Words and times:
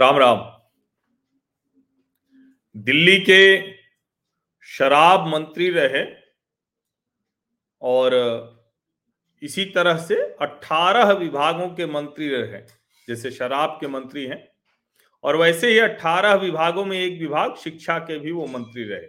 राम 0.00 0.16
राम। 0.16 0.52
दिल्ली 2.76 3.20
के 3.20 3.72
शराब 4.62 5.26
मंत्री 5.26 5.70
रहे 5.70 6.16
और 7.82 8.12
इसी 9.42 9.64
तरह 9.64 9.98
से 9.98 10.34
18 10.34 11.12
विभागों 11.12 11.74
के 11.74 11.86
मंत्री 11.86 12.28
रहे, 12.28 12.62
जैसे 13.08 13.30
शराब 13.30 13.78
के 13.80 13.86
मंत्री 13.86 14.26
हैं। 14.26 14.48
और 15.22 15.36
वैसे 15.36 15.70
ही 15.70 15.78
18 15.78 16.34
विभागों 16.34 16.84
में 16.84 16.98
एक 16.98 17.20
विभाग 17.20 17.56
शिक्षा 17.56 17.98
के 17.98 18.18
भी 18.18 18.32
वो 18.32 18.46
मंत्री 18.46 18.84
रहे। 18.84 19.08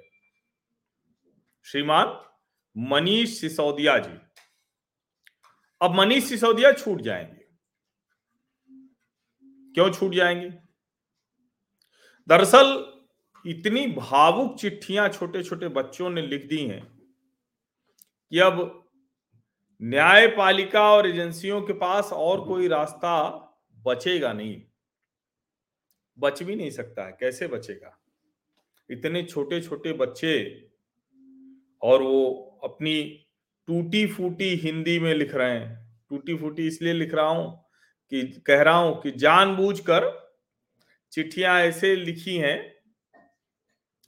श्रीमान 1.64 2.30
मनीष 2.78 3.42
सिसोदिया 3.42 3.98
जी। 3.98 4.20
अब 5.82 5.92
मनीष 5.92 6.24
सिसोदिया 6.24 6.72
छूट 6.72 7.02
जाएँगे। 7.02 7.46
क्यों 9.74 9.94
छूट 9.94 10.14
जाएँगे? 10.14 10.65
दरअसल 12.30 12.96
इतनी 13.46 13.88
भावुक 13.88 14.60
चिट्ठियाँ 14.60 15.10
छोटे 15.10 15.44
छोटे 15.44 15.68
बच्चों 15.68 16.10
ने 16.10 16.22
लिख 16.22 16.48
दी 16.48 16.58
हैं 16.58 16.88
कि 18.32 18.40
अब 18.40 18.86
न्यायपालिका 19.82 20.92
और 20.92 21.08
एजेंसियों 21.08 21.62
के 21.62 21.74
पास 21.74 22.10
और 22.14 22.46
कोई 22.46 22.68
रास्ता 22.68 23.32
बचेगा 23.88 24.34
नहीं। 24.34 24.62
बच 26.20 26.44
भी 26.44 26.56
नहीं 26.56 26.70
सकता 26.70 27.06
है। 27.06 27.18
कैसे 27.20 27.48
बचेगा? 27.48 27.98
इतने 28.92 29.24
छोटे 29.24 29.62
छोटे 29.62 29.94
बच्चे 29.94 30.68
और 31.82 32.02
वो 32.02 32.60
अपनी 32.64 33.26
टूटी 33.68 34.08
फूटी 34.08 34.56
हिंदी 34.56 35.00
में 35.00 35.14
लिख 35.14 35.36
रहे 35.36 35.52
हैं। 35.52 36.00
टूटी 36.10 36.38
फूटी 36.38 36.68
इसलिए 36.68 36.94
लिख 36.94 37.14
रहा 37.14 37.28
हूँ 37.28 37.66
कि, 38.10 38.24
कह 38.48 38.62
रहा 38.62 38.78
हूँ 38.78 39.02
कि 39.02 39.12
जानबूझकर 39.12 40.25
चिट्ठियाँ 41.16 41.60
ऐसे 41.60 41.96
लिखी 41.96 42.38
हैं, 42.38 42.76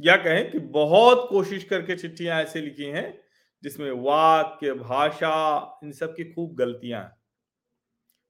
या 0.02 0.18
कहें 0.18 0.52
कि 0.52 0.60
बहुत 0.60 1.30
कोशिश 1.30 1.64
करके 1.64 1.96
चिट्ठियाँ 1.96 2.42
ऐसे 2.42 2.62
लिखी 2.62 2.84
हैं, 2.84 3.22
जिसमें 3.64 3.92
वाक्य, 3.92 4.74
भाषा, 4.74 5.80
इन 5.84 5.92
सब 5.92 6.16
की 6.16 6.24
खूब 6.24 6.56
गलतियाँ 6.56 7.04
हैं। 7.04 7.12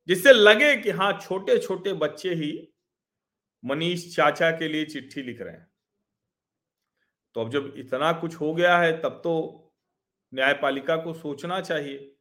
जिससे 0.08 0.33
लगे 0.33 0.78
कि 0.78 0.89
हाँ 0.89 1.20
छोटे 1.22 1.58
छोटे 1.59 1.94
बच्चे 1.94 2.33
ही 2.33 2.73
मनीष 3.66 4.16
चाचा 4.16 4.52
के 4.52 4.67
लिए 4.67 4.86
चिट्ठी 4.86 5.22
लिख 5.22 5.42
रहे 5.42 5.53
हैं। 5.53 5.67
तो 7.36 7.42
अब 7.42 7.52
जब 7.52 7.73
इतना 7.78 8.11
कुछ 8.11 8.36
हो 8.36 8.53
गया 8.53 8.78
है, 8.78 9.02
तब 9.02 9.22
तो 9.23 9.64
न्यायपालिका 10.33 10.98
को 10.98 11.14
सोचना 11.14 11.61
चाहिए। 11.61 12.16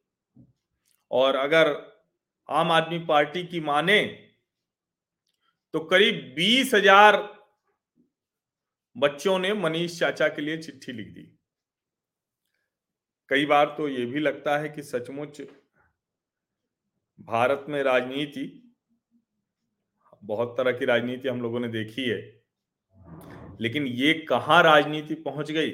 और 1.10 1.36
अगर 1.36 1.92
आम 2.50 2.72
आदमी 2.72 2.98
पार्टी 2.98 3.44
की 3.44 3.60
माने 3.60 4.25
तो 5.74 5.80
करीब 5.80 6.14
बीस 6.36 6.74
हज़ार 6.74 7.16
बच्चों 8.96 9.38
ने 9.38 9.52
मनीष 9.54 9.98
चाचा 9.98 10.28
के 10.28 10.42
लिए 10.42 10.56
चिट्ठी 10.58 10.92
लिख 10.92 11.08
दी। 11.08 11.22
कई 13.30 13.46
बार 13.46 13.74
तो 13.78 13.88
ये 13.88 14.04
भी 14.06 14.20
लगता 14.20 14.56
है 14.58 14.68
कि 14.68 14.82
सचमुच 14.82 15.40
भारत 17.18 17.66
में 17.68 17.82
राजनीति, 17.82 18.44
बहुत 20.22 20.54
तरह 20.58 20.72
की 20.72 20.84
राजनीति 20.84 21.28
हम 21.28 21.42
लोगों 21.42 21.60
ने 21.60 21.68
देखी 21.68 22.02
है, 22.02 22.20
लेकिन 23.60 23.86
ये 23.86 24.12
कहाँ 24.28 24.62
राजनीति 24.62 25.14
पहुँच 25.16 25.50
गई? 25.50 25.70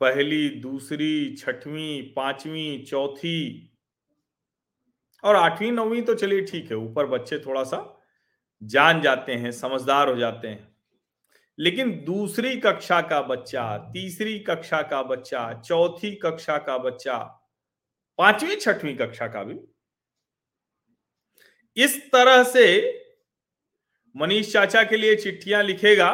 पहली, 0.00 0.48
दूसरी, 0.50 1.36
छठवीं, 1.36 2.02
पांचवी, 2.12 2.84
चौथी 2.84 3.72
और 5.26 5.36
आठवीं, 5.36 5.70
नौवीं 5.72 6.02
तो 6.02 6.14
चलिए 6.14 6.44
ठीक 6.44 6.70
है, 6.70 6.76
ऊपर 6.76 7.06
बच्चे 7.06 7.38
थोड़ा 7.38 7.64
सा 7.64 7.78
जान 8.62 9.00
जाते 9.02 9.34
हैं, 9.34 9.52
समझदार 9.52 10.08
हो 10.08 10.16
जाते 10.16 10.48
हैं। 10.48 10.76
लेकिन 11.58 12.04
दूसरी 12.04 12.56
कक्षा 12.56 13.00
का 13.00 13.20
बच्चा, 13.22 13.76
तीसरी 13.92 14.38
कक्षा 14.38 14.82
का 14.82 15.02
बच्चा, 15.02 15.52
चौथी 15.60 16.14
कक्षा 16.14 16.58
का 16.58 16.78
बच्चा, 16.78 17.18
पांचवी, 18.18 18.56
छठवीं 18.56 18.96
कक्षा 18.96 19.26
का 19.26 19.42
भी, 19.44 19.58
इस 21.76 21.98
तरह 22.12 22.42
से 22.44 22.66
मनीष 24.14 24.52
चाचा 24.52 24.82
के 24.84 24.96
लिए 24.96 25.16
चिट्ठियाँ 25.16 25.62
लिखेगा। 25.62 26.10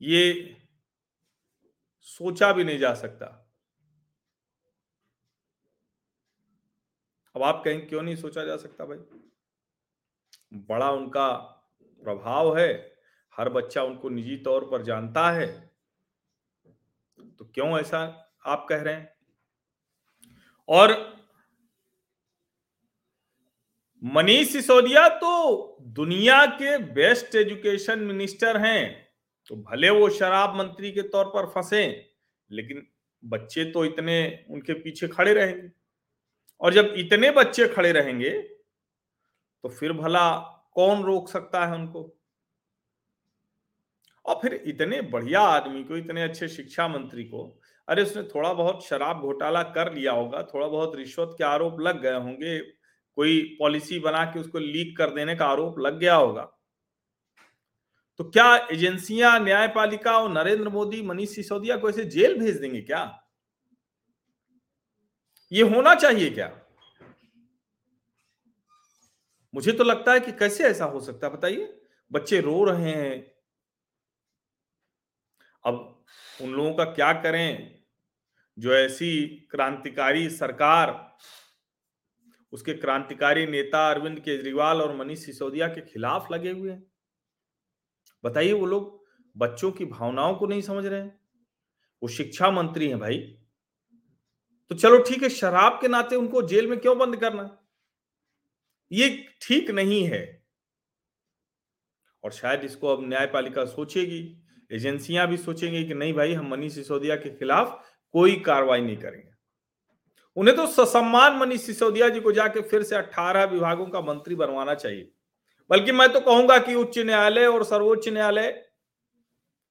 ये 0.00 0.56
सोचा 2.00 2.52
भी 2.52 2.64
नहीं 2.64 2.78
जा 2.78 2.94
सकता। 2.94 3.45
अब 7.36 7.42
आप 7.42 7.62
कहें, 7.64 7.86
क्यों 7.86 8.02
नहीं 8.02 8.16
सोचा 8.16 8.44
जा 8.44 8.56
सकता 8.56 8.84
भाई? 8.84 8.98
बड़ा 10.54 10.90
उनका 10.90 11.36
प्रभाव 12.02 12.58
है, 12.58 12.96
हर 13.36 13.48
बच्चा 13.48 13.82
उनको 13.82 14.08
निजी 14.08 14.36
तौर 14.36 14.64
पर 14.64 14.82
जानता 14.82 15.30
है। 15.30 15.72
तो 17.38 17.44
क्यों 17.44 17.80
ऐसा 17.80 17.98
आप 18.46 18.66
कह 18.68 18.82
रहे 18.82 18.94
हैं? 18.94 19.14
और 20.68 21.16
मनीष 24.04 24.52
सिसोदिया 24.52 25.08
तो 25.08 25.76
दुनिया 25.82 26.46
के 26.46 26.78
बेस्ट 26.78 27.34
एजुकेशन 27.34 27.98
मिनिस्टर 27.98 28.56
हैं। 28.56 29.08
तो 29.46 29.56
भले 29.56 29.90
वो 29.90 30.10
शराब 30.10 30.56
मंत्री 30.56 30.92
के 30.92 31.02
तौर 31.02 31.24
पर 31.24 31.46
फंसे, 31.46 32.10
लेकिन 32.50 32.86
बच्चे 33.24 33.64
तो 33.64 33.84
इतने 33.84 34.44
उनके 34.50 34.72
पीछे 34.72 35.08
खड़े 35.08 35.34
रहेंगे। 35.34 35.85
और 36.60 36.74
जब 36.74 36.92
इतने 36.96 37.30
बच्चे 37.30 37.68
खड़े 37.68 37.92
रहेंगे 37.92 38.30
तो 39.64 39.68
फिर 39.68 39.92
भला 39.92 40.30
कौन 40.74 41.02
रोक 41.02 41.28
सकता 41.28 41.64
है 41.66 41.74
उनको? 41.74 42.12
और 44.24 44.38
फिर 44.42 44.54
इतने 44.66 45.00
बढ़िया 45.02 45.40
आदमी 45.40 45.82
को, 45.84 45.96
इतने 45.96 46.22
अच्छे 46.22 46.48
शिक्षा 46.48 46.86
मंत्री 46.88 47.24
को, 47.24 47.60
अरे 47.88 48.02
उसने 48.02 48.22
थोड़ा 48.24 48.52
बहुत 48.52 48.84
शराब 48.86 49.20
घोटाला 49.20 49.62
कर 49.62 49.92
लिया 49.94 50.12
होगा, 50.12 50.42
थोड़ा 50.44 50.66
बहुत 50.68 50.96
रिश्वत 50.96 51.34
के 51.38 51.44
आरोप 51.44 51.80
लग 51.80 52.00
गए 52.02 52.14
होंगे, 52.14 52.58
कोई 52.58 53.40
पॉलिसी 53.58 53.98
बना 53.98 54.24
के 54.24 54.40
उसको 54.40 54.58
लीक 54.58 54.96
कर 54.98 55.10
देने 55.10 55.34
का 55.36 55.46
आरोप 55.46 55.78
लग 55.78 55.98
गया 55.98 56.14
होगा। 56.14 56.42
तो 58.20 58.24
क्या 58.24 58.56
एजेंसियाँ, 58.72 59.38
न्यायपालिका 59.40 60.18
और 60.18 60.32
नरेंद्र 60.32 60.68
मोदी, 60.68 61.02
मनीष 61.02 61.34
सिसोदिया 61.34 61.76
को 61.76 61.88
ऐसे 61.88 62.04
जेल 62.04 62.38
भेज 62.38 62.60
देंगे 62.60 62.80
क्या? 62.80 63.04
ये 65.52 65.62
होना 65.62 65.94
चाहिए 65.94 66.30
क्या? 66.30 66.62
मुझे 69.54 69.72
तो 69.72 69.84
लगता 69.84 70.12
है 70.12 70.20
कि 70.20 70.32
कैसे 70.32 70.64
ऐसा 70.64 70.84
हो 70.84 71.00
सकता 71.00 71.26
है, 71.26 71.32
बताइए। 71.32 71.80
बच्चे 72.12 72.40
रो 72.40 72.64
रहे 72.64 72.90
हैं। 72.90 73.34
अब 75.64 76.04
उन 76.42 76.50
लोगों 76.50 76.74
का 76.74 76.84
क्या 76.84 77.12
करें? 77.12 77.82
जो 78.58 78.74
ऐसी 78.74 79.26
क्रांतिकारी 79.50 80.30
सरकार, 80.30 81.16
उसके 82.52 82.74
क्रांतिकारी 82.74 83.46
नेता 83.46 83.90
अरविंद 83.90 84.20
केजरीवाल 84.20 84.82
और 84.82 84.96
मनीष 84.96 85.26
सिसोदिया 85.26 85.68
के 85.68 85.80
खिलाफ 85.80 86.32
लगे 86.32 86.50
हुए 86.50 86.70
हैं। 86.70 86.86
बताइए 88.24 88.52
वो 88.52 88.66
लोग 88.66 89.06
बच्चों 89.36 89.72
की 89.72 89.84
भावनाओं 89.84 90.34
को 90.34 90.46
नहीं 90.46 90.62
समझ 90.62 90.86
रहे 90.86 91.00
हैं। 91.00 91.20
वो 92.02 92.08
शिक्षा 92.08 92.50
मंत्री 92.50 92.88
हैं 92.88 92.98
भाई। 92.98 93.45
तो 94.70 94.74
चलो 94.76 94.98
ठीक 94.98 95.22
है, 95.22 95.28
शराब 95.28 95.78
के 95.80 95.88
नाते 95.88 96.16
उनको 96.16 96.42
जेल 96.42 96.66
में 96.66 96.78
क्यों 96.78 96.98
बंद 96.98 97.16
करना? 97.16 97.66
ये 98.92 99.26
ठीक 99.42 99.70
नहीं 99.70 100.04
है। 100.04 100.42
और 102.24 102.32
शायद 102.32 102.64
इसको 102.64 102.88
अब 102.88 103.08
न्यायपालिका 103.08 103.64
सोचेगी, 103.64 104.42
एजेंसियाँ 104.72 105.28
भी 105.28 105.36
सोचेंगी 105.36 105.84
कि 105.84 105.94
नहीं 105.94 106.14
भाई, 106.14 106.32
हम 106.32 106.50
मनीष 106.50 106.74
सिसोदिया 106.74 107.16
के 107.16 107.30
खिलाफ 107.30 107.84
कोई 108.12 108.36
कार्रवाई 108.36 108.80
नहीं 108.80 108.96
करेंगे। 108.96 109.30
उन्हें 110.36 110.56
तो 110.56 110.66
ससम्मान 110.66 111.36
मनीष 111.36 111.60
सिसोदिया 111.60 112.08
जी 112.08 112.20
को 112.20 112.32
जाके 112.32 112.60
फिर 112.60 112.82
से 112.82 112.96
18 112.96 113.44
विभागों 113.44 113.86
का 113.86 114.00
मंत्री 114.00 114.34
बनवाना 114.34 114.74
चाहिए। 114.74 115.12
बल्कि 115.70 115.92
मैं 115.92 116.12
तो 116.12 116.20
कहूँगा 116.20 116.58
कि 116.58 116.74
उच्च 116.74 116.98
न्यायालय 116.98 117.46
और 117.46 117.64
सर्वोच्च 117.64 118.08
न्यायालय 118.08 118.66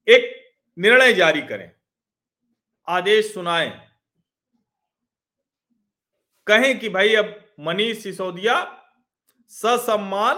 एक 0.07 0.51
निर्णय 0.77 1.13
जारी 1.13 1.41
करें। 1.41 1.71
आदेश 2.89 3.33
सुनाएँ। 3.33 3.84
कहें 6.47 6.77
कि 6.79 6.89
भाई 6.89 7.15
अब 7.15 7.33
मनीष 7.59 8.03
सिसोदिया 8.03 8.55
ससम्मान 9.51 10.35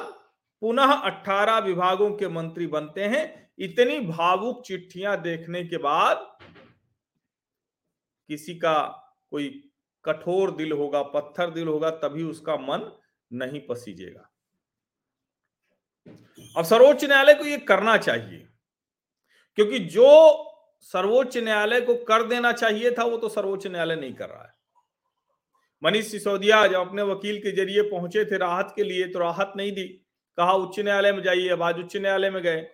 पुनः 0.62 0.94
18 1.02 1.58
विभागों 1.60 2.10
के 2.12 2.28
मंत्री 2.28 2.68
बनते 2.68 3.04
हैं। 3.04 3.26
इतनी 3.60 4.00
भावुक 4.00 4.64
चिट्ठियाँ 4.66 5.22
देखने 5.22 5.64
के 5.64 5.78
बाद 5.78 6.26
किसी 8.30 8.56
का 8.56 8.80
कोई 9.32 9.50
कठोर 10.06 10.52
दिल 10.52 10.72
होगा, 10.72 11.02
पत्थर 11.04 11.50
दिल 11.52 11.68
होगा, 11.68 11.90
तभी 11.90 12.24
उसका 12.24 12.56
मन 12.56 12.92
नहीं 13.32 13.62
पसीजेगा। 13.68 14.30
अब 16.58 16.66
सर्वोच्च 16.66 17.04
न्यायालय 17.06 17.34
को 17.34 17.46
यह 17.46 17.66
करना 17.68 17.98
चाहिए, 17.98 18.48
क्योंकि 19.58 19.80
जो 19.80 20.10
सर्वोच्च 20.82 21.38
न्यायालय 21.38 21.82
को 21.82 21.96
कर 22.04 22.24
देना 22.24 22.52
चाहिए 22.52 22.92
था, 22.92 23.04
वो 23.04 23.18
तो 23.18 23.30
सर्वोच्च 23.30 23.68
न्यायालय 23.68 23.96
नहीं 23.96 24.14
कर 24.14 24.30
रहा 24.30 24.44
है। 24.44 24.54
मनीष 25.84 26.12
सिसोदिया 26.12 26.66
जब 26.68 26.80
अपने 26.80 27.02
वकील 27.02 27.38
के 27.38 27.52
ज़रिए 27.52 27.82
पहुँचे 27.82 28.26
थे 28.26 28.38
राहत 28.38 28.74
के 28.76 28.84
लिए 28.84 29.08
तो 29.08 29.20
राहत 29.20 29.54
नहीं 29.58 29.72
दी। 29.72 29.84
कहा, 30.38 30.54
उच्च 30.54 30.80
न्यायालय 30.80 31.12
में 31.12 31.24
जाइए, 31.24 31.50
अब 31.50 31.64
आज 31.64 31.80
उच्च 31.80 31.98
न्यायालय 31.98 32.30
में 32.30 32.44
गए। 32.44 32.68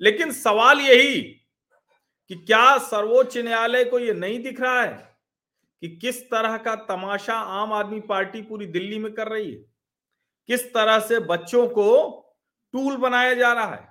लेकिन 0.00 0.32
सवाल 0.32 0.80
यही 0.80 1.20
कि 2.30 2.34
क्या 2.34 2.78
सर्वोच्च 2.78 3.36
न्यायालय 3.38 3.84
को 3.84 3.98
यह 3.98 4.14
नहीं 4.14 4.42
दिख 4.42 4.60
रहा 4.60 4.82
है 4.82 5.16
कि 5.82 5.88
किस 5.96 6.30
तरह 6.30 6.56
का 6.56 6.74
तमाशा 6.74 7.34
आम 7.34 7.72
आदमी 7.72 8.00
पार्टी 8.00 8.42
पूरी 8.42 8.66
दिल्ली 8.66 8.98
में 8.98 9.12
कर 9.12 9.28
रही 9.28 9.50
है? 9.50 9.58
किस 10.48 10.74
तरह 10.74 10.98
से 11.00 11.18
बच्चों 11.20 11.66
को 11.68 11.88
टूल 12.72 12.96
बनाया 12.96 13.34
जा 13.34 13.52
रहा 13.52 13.74
है? 13.74 13.88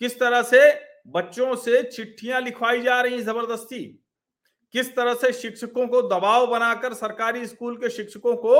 किस 0.00 0.18
तरह 0.20 0.42
से 0.42 0.60
बच्चों 1.06 1.56
से 1.56 1.82
चिट्ठियाँ 1.82 2.40
लिखवाई 2.40 2.80
जा 2.82 3.00
रही 3.00 3.22
ज़बरदस्ती? 3.22 4.03
किस 4.74 4.96
तरह 4.96 5.14
से 5.14 5.32
शिक्षकों 5.32 5.88
को 5.88 6.02
दबाव 6.02 6.46
बनाकर 6.46 6.94
सरकारी 6.94 7.46
स्कूल 7.46 7.76
के 7.76 7.90
शिक्षकों 7.90 8.36
को 8.36 8.56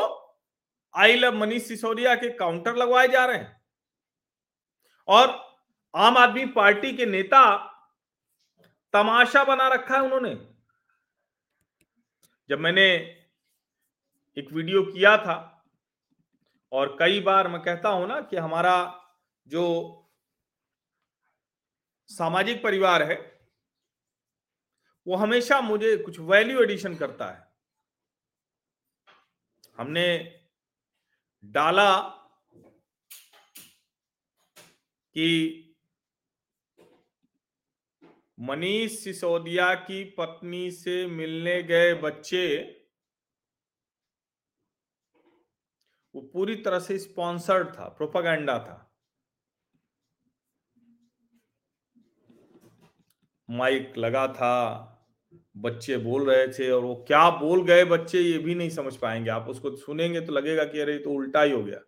आई 0.94 1.16
लव 1.16 1.34
मनीष 1.34 1.62
सिसोदिया 1.62 2.14
के 2.14 2.30
काउंटर 2.30 2.76
लगवाए 2.76 3.08
जा 3.08 3.24
रहे 3.24 3.36
हैं? 3.36 3.62
और 5.08 5.56
आम 5.96 6.16
आदमी 6.16 6.46
पार्टी 6.46 6.92
के 6.92 7.06
नेता 7.06 7.56
तमाशा 8.92 9.44
बना 9.44 9.68
रखा 9.68 9.94
है 9.94 10.02
उन्होंने। 10.02 10.34
जब 12.48 12.60
मैंने 12.60 12.86
एक 14.36 14.52
वीडियो 14.52 14.82
किया 14.82 15.16
था, 15.16 15.64
और 16.72 16.96
कई 17.00 17.20
बार 17.20 17.48
मैं 17.48 17.62
कहता 17.62 17.88
हूँ 17.88 18.08
ना 18.08 18.20
कि 18.20 18.36
हमारा 18.36 19.00
जो 19.46 19.64
सामाजिक 22.10 22.62
परिवार 22.64 23.02
है 23.02 23.33
वो 25.06 25.16
हमेशा 25.16 25.60
मुझे 25.60 25.96
कुछ 25.96 26.18
वैल्यू 26.20 26.62
एडिशन 26.62 26.94
करता 26.96 27.30
है। 27.30 27.42
हमने 29.76 30.06
डाला 31.44 32.00
कि 35.16 35.60
मनीष 38.38 38.98
सिसोदिया 38.98 39.74
की 39.74 40.04
पत्नी 40.10 40.70
से 40.70 41.06
मिलने 41.06 41.62
गए 41.62 41.92
बच्चे, 41.94 42.46
वो 46.14 46.20
पूरी 46.22 46.56
तरह 46.56 46.78
से 46.78 46.98
स्पॉन्सर्ड 46.98 47.68
था 47.68 47.88
प्रोपागेंडा 47.88 48.58
था। 48.58 48.80
माइक 53.48 53.94
लगा 53.98 54.26
था 54.28 54.54
बच्चे 55.56 55.96
बोल 55.96 56.30
रहे 56.30 56.48
थे 56.48 56.70
और 56.70 56.82
वो 56.82 57.04
क्या 57.08 57.30
बोल 57.30 57.64
गए 57.64 57.84
बच्चे 57.84 58.20
ये 58.20 58.38
भी 58.38 58.54
नहीं 58.54 58.70
समझ 58.70 58.96
पाएँगे। 58.96 59.30
आप 59.30 59.48
उसको 59.48 59.76
सुनेंगे 59.76 60.20
तो 60.20 60.32
लगेगा 60.32 60.64
कि 60.64 60.80
अरे 60.80 60.98
तो 60.98 61.10
उल्टा 61.10 61.42
ही 61.42 61.52
हो 61.52 61.62
गया। 61.62 61.80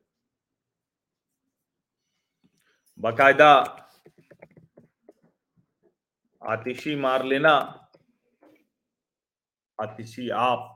बाकायदा 2.99 3.53
आतिशी 6.43 6.95
मार 6.97 7.25
लेना। 7.25 7.55
आतिशी 9.81 10.29
आप। 10.29 10.73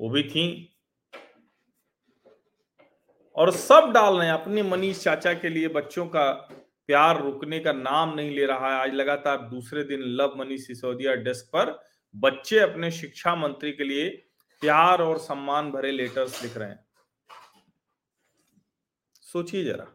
वो 0.00 0.10
भी 0.10 0.22
थी। 0.22 0.74
और 3.36 3.50
सब 3.50 3.90
डाल 3.94 4.18
रहे 4.18 4.26
हैं 4.26 4.34
अपने 4.34 4.62
मनीष 4.62 5.02
चाचा 5.02 5.34
के 5.34 5.48
लिए 5.48 5.68
बच्चों 5.68 6.06
का 6.06 6.48
प्यार 6.88 7.22
रुकने 7.22 7.58
का 7.60 7.72
नाम 7.72 8.14
नहीं 8.14 8.30
ले 8.30 8.46
रहा 8.46 8.68
है। 8.68 8.80
आज 8.80 8.94
लगातार 8.94 9.38
दूसरे 9.38 9.84
दिन 9.84 10.00
लव 10.00 10.34
मनीष 10.36 10.66
सिसोदिया 10.66 11.14
डेस्क 11.14 11.46
पर 11.46 11.84
बच्चे 12.14 12.58
अपने 12.58 12.90
शिक्षा 12.90 13.34
मंत्री 13.36 13.72
के 13.72 13.84
लिए 13.84 14.08
प्यार 14.62 15.02
और 15.02 15.18
सम्मान 15.18 15.70
भरे 15.70 15.92
लेटर्स 15.92 16.42
लिख 16.42 16.56
रहे 16.56 16.68
हैं। 16.68 16.86
सोचिए 19.14 19.64
जरा। 19.64 19.86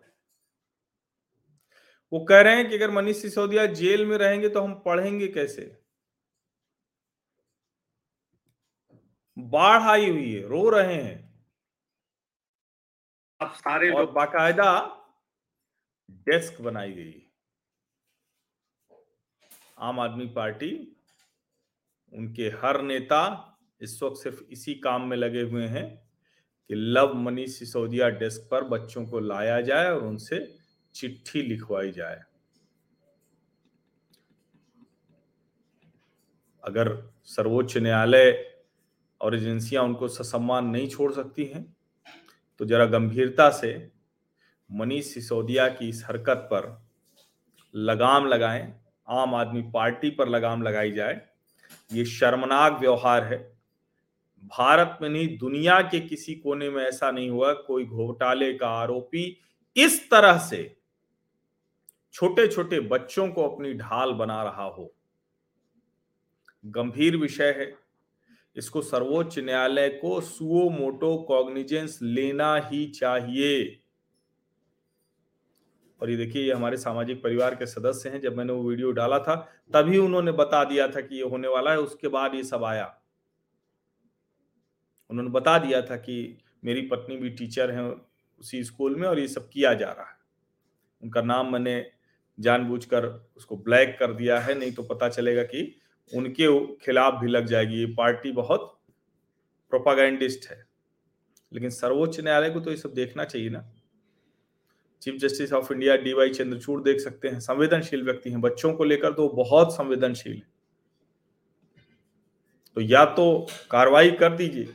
वो 2.13 2.25
कह 2.25 2.41
रहे 2.41 2.55
हैं 2.55 2.69
कि 2.69 2.75
अगर 2.75 2.91
मनीष 2.91 3.21
सिसोदिया 3.21 3.65
जेल 3.65 4.05
में 4.05 4.17
रहेंगे 4.17 4.49
तो 4.49 4.61
हम 4.61 4.73
पढ़ेंगे 4.79 5.27
कैसे? 5.27 5.81
बाढ़ 9.37 9.81
आई 9.81 10.09
हुई 10.09 10.33
है 10.33 10.47
रो 10.47 10.69
रहे 10.69 10.93
हैं। 10.93 11.45
अब 13.39 13.53
सारे 13.53 13.91
और 13.91 14.11
बाकायदा 14.11 14.99
डेस्क 16.09 16.61
बनाई 16.61 16.91
गई। 16.91 17.21
आम 19.77 19.99
आदमी 19.99 20.25
पार्टी, 20.25 20.97
उनके 22.13 22.49
हर 22.61 22.81
नेता 22.81 23.49
इस 23.81 24.01
वक्त 24.03 24.17
सिर्फ़ 24.17 24.43
इसी 24.43 24.73
काम 24.75 25.07
में 25.09 25.17
लगे 25.17 25.41
हुए 25.41 25.67
हैं 25.67 25.85
कि 26.69 26.75
लव 26.75 27.13
मनीष 27.13 27.57
सिसोदिया 27.59 28.09
डेस्क 28.09 28.47
पर 28.51 28.63
बच्चों 28.63 29.05
को 29.05 29.19
लाया 29.19 29.61
जाए 29.61 29.89
और 29.89 30.03
उनसे 30.03 30.45
चिट्ठी 30.95 31.41
लिखवाई 31.41 31.91
जाए। 31.91 32.23
अगर 36.63 36.91
सर्वोच्च 37.25 37.77
न्यायालय 37.77 38.31
और 39.21 39.35
एजेंसियाँ 39.35 39.83
उनको 39.83 40.07
ससम्मान 40.07 40.65
नहीं 40.65 40.87
छोड़ 40.89 41.11
सकती 41.13 41.45
हैं 41.45 41.65
तो 42.59 42.65
जरा 42.65 42.85
गंभीरता 42.85 43.49
से 43.49 43.92
मनीष 44.73 45.13
सिसोदिया 45.13 45.67
की 45.69 45.89
इस 45.89 46.03
हरकत 46.05 46.47
पर 46.53 46.87
लगाम 47.75 48.27
लगाएँ, 48.27 48.81
आम 49.09 49.35
आदमी 49.35 49.61
पार्टी 49.61 50.09
पर 50.09 50.27
लगाम 50.27 50.63
लगाई 50.63 50.91
जाए, 50.91 51.21
ये 51.93 52.05
शर्मनाक 52.05 52.79
व्यवहार 52.79 53.23
है। 53.23 53.57
भारत 54.43 54.97
में 55.01 55.09
नहीं, 55.09 55.37
दुनिया 55.37 55.81
के 55.81 55.99
किसी 55.99 56.35
कोने 56.35 56.69
में 56.69 56.83
ऐसा 56.83 57.11
नहीं 57.11 57.29
हुआ, 57.29 57.53
कोई 57.53 57.85
घोटाले 57.85 58.53
का 58.53 58.67
आरोपी 58.67 59.37
इस 59.77 60.11
तरह 60.11 60.37
से 60.37 60.77
छोटे 62.13 62.47
छोटे 62.47 62.79
बच्चों 62.79 63.27
को 63.27 63.49
अपनी 63.49 63.73
ढाल 63.73 64.11
बना 64.11 64.43
रहा 64.43 64.63
हो। 64.63 64.93
गंभीर 66.65 67.17
विषय 67.17 67.51
है। 67.51 67.75
इसको 68.55 68.81
सर्वोच्च 68.81 69.39
न्यायालय 69.39 69.89
को 69.89 70.21
सुओ 70.21 70.69
मोटो 70.69 71.17
कॉग्निजेंस 71.17 71.99
लेना 72.01 72.55
ही 72.55 72.85
चाहिए। 72.85 73.82
और 76.03 76.09
ये 76.09 76.17
देखिए, 76.17 76.43
ये 76.43 76.53
हमारे 76.53 76.77
सामाजिक 76.77 77.23
परिवार 77.23 77.55
के 77.55 77.65
सदस्य 77.65 78.09
हैं। 78.09 78.21
जब 78.21 78.37
मैंने 78.37 78.53
वो 78.53 78.69
वीडियो 78.69 78.91
डाला 78.91 79.19
था, 79.19 79.35
तभी 79.73 79.97
उन्होंने 79.97 80.31
बता 80.31 80.63
दिया 80.63 80.87
था 80.87 81.01
कि 81.01 81.15
ये 81.15 81.23
होने 81.23 81.47
वाला 81.47 81.71
है, 81.71 81.79
उसके 81.79 82.07
बाद 82.07 82.35
ये 82.35 82.43
सब 82.43 82.63
आया। 82.63 83.01
उन्होंने 85.09 85.31
बता 85.31 85.57
दिया 85.57 85.81
था 85.81 85.95
कि 85.95 86.37
मेरी 86.63 86.81
पत्नी 86.81 87.17
भी 87.17 87.29
टीचर 87.29 87.71
है 87.71 87.95
उसी 88.39 88.63
स्कूल 88.63 88.95
में 88.95 89.07
और 89.07 89.19
ये 89.19 89.27
सब 89.27 89.49
किया 89.49 89.73
जा 89.73 89.91
रहा 89.91 90.05
है। 90.05 90.17
उनका 91.03 91.21
नाम 91.21 91.53
मैंने 91.53 91.91
जानबूझकर 92.39 93.31
उसको 93.37 93.57
ब्लैक 93.57 93.97
कर 93.99 94.13
दिया 94.13 94.39
है, 94.39 94.59
नहीं 94.59 94.71
तो 94.71 94.83
पता 94.83 95.09
चलेगा 95.09 95.43
कि 95.43 95.75
उनके 96.15 96.75
खिलाफ 96.75 97.13
भी 97.21 97.27
लग 97.27 97.45
जाएगी। 97.45 97.75
ये 97.75 97.85
पार्टी 97.85 98.31
बहुत 98.31 98.79
प्रोपागैंडिस्ट 99.69 100.51
है। 100.51 100.65
लेकिन 101.53 101.69
सर्वोच्च 101.69 102.19
न्यायालय 102.19 102.49
को 102.49 102.59
तो 102.59 102.71
ये 102.71 102.77
सब 102.77 102.93
देखना 102.93 103.25
चाहिए 103.25 103.49
ना। 103.49 103.69
Chief 105.03 105.15
justice 105.15 105.53
of 105.53 105.71
India 105.73 105.95
D 105.97 106.13
Y 106.13 106.29
Chandrachud 106.29 106.81
देख 106.81 106.99
सकते 106.99 107.27
हैं, 107.27 107.39
संवेदनशील 107.39 108.03
व्यक्ति 108.03 108.29
हैं। 108.29 108.41
बच्चों 108.41 108.73
को 108.73 108.83
लेकर 108.83 109.13
तो 109.13 109.27
बहुत 109.29 109.73
संवेदनशील 109.73 110.33
है। 110.33 110.47
तो 112.77 112.81
या 112.81 113.03
तो 113.05 113.47
कार्रवाई 113.71 114.11
कर 114.11 114.35
दीजिए, 114.35 114.67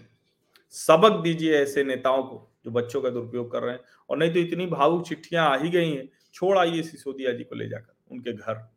सबक 0.75 1.21
दीजिए 1.23 1.55
ऐसे 1.55 1.85
नेताओं 1.85 2.23
को 2.23 2.47
जो 2.65 2.71
बच्चों 2.71 3.03
का 3.03 3.11
दुरुपयोग 3.11 3.51
कर 3.53 3.63
रहे 3.63 3.75
हैं। 3.75 3.81
और 4.11 4.17
नहीं 4.19 4.33
तो 4.33 4.39
इतनी 4.39 4.67
भावुक 4.67 5.07
चिट्ठियाँ 5.09 5.51
आ 5.51 5.57
ही 5.57 5.71
गई 5.71 5.91
हैं, 5.91 6.09
छोड़ 6.35 6.57
आइए 6.59 6.83
सिसोदिया 6.83 7.33
जी 7.33 7.45
को 7.45 7.57
ले 7.57 7.69
जाकर, 7.69 7.95
उनके 8.11 8.33
घर। 8.33 8.69